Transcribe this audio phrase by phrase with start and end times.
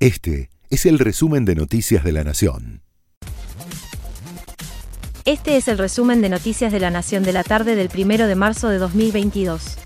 [0.00, 2.80] Este es el resumen de Noticias de la Nación.
[5.26, 8.34] Este es el resumen de Noticias de la Nación de la tarde del 1 de
[8.34, 9.76] marzo de 2022.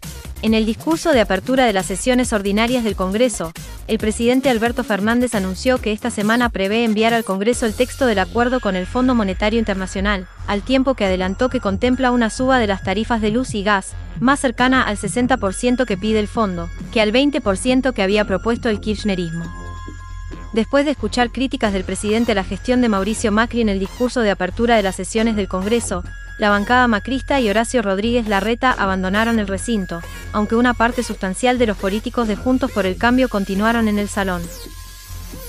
[0.42, 3.50] En el discurso de apertura de las sesiones ordinarias del Congreso,
[3.88, 8.20] el presidente Alberto Fernández anunció que esta semana prevé enviar al Congreso el texto del
[8.20, 12.68] acuerdo con el Fondo Monetario Internacional, al tiempo que adelantó que contempla una suba de
[12.68, 17.00] las tarifas de luz y gas, más cercana al 60% que pide el fondo, que
[17.00, 19.63] al 20% que había propuesto el kirchnerismo.
[20.54, 24.20] Después de escuchar críticas del presidente a la gestión de Mauricio Macri en el discurso
[24.20, 26.04] de apertura de las sesiones del Congreso,
[26.38, 30.00] la bancada macrista y Horacio Rodríguez Larreta abandonaron el recinto,
[30.32, 34.08] aunque una parte sustancial de los políticos de Juntos por el Cambio continuaron en el
[34.08, 34.42] salón.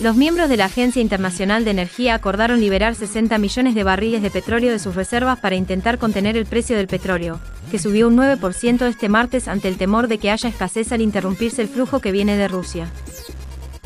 [0.02, 4.32] Los miembros de la Agencia Internacional de Energía acordaron liberar 60 millones de barriles de
[4.32, 8.88] petróleo de sus reservas para intentar contener el precio del petróleo, que subió un 9%
[8.88, 12.38] este martes ante el temor de que haya escasez al interrumpirse el flujo que viene
[12.38, 12.90] de Rusia.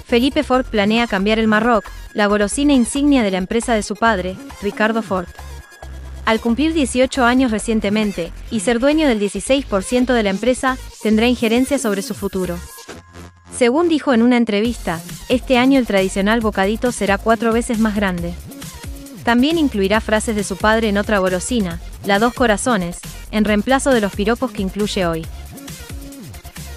[0.09, 4.35] Felipe Ford planea cambiar el Marroc, la golosina insignia de la empresa de su padre,
[4.59, 5.27] Ricardo Ford.
[6.25, 11.77] Al cumplir 18 años recientemente y ser dueño del 16% de la empresa, tendrá injerencia
[11.77, 12.57] sobre su futuro.
[13.55, 18.33] Según dijo en una entrevista, este año el tradicional bocadito será cuatro veces más grande.
[19.23, 22.97] También incluirá frases de su padre en otra golosina, la Dos Corazones,
[23.29, 25.27] en reemplazo de los piropos que incluye hoy.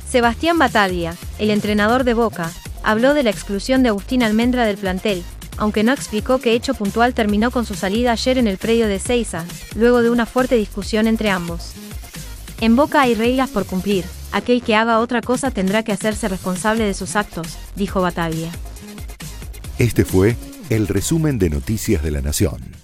[0.07, 2.51] Sebastián Bataglia, el entrenador de Boca,
[2.83, 5.23] habló de la exclusión de Agustín Almendra del plantel,
[5.57, 8.99] aunque no explicó qué hecho puntual terminó con su salida ayer en el predio de
[8.99, 9.45] Seiza,
[9.75, 11.73] luego de una fuerte discusión entre ambos.
[12.61, 16.85] En Boca hay reglas por cumplir, aquel que haga otra cosa tendrá que hacerse responsable
[16.85, 18.51] de sus actos, dijo Bataglia.
[19.79, 20.37] Este fue
[20.71, 22.82] el resumen de Noticias de la Nación.